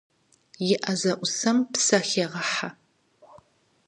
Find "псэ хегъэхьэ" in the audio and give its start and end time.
1.71-2.69